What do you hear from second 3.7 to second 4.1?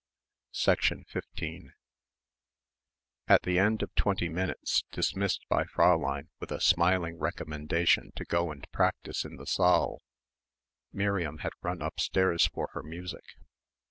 of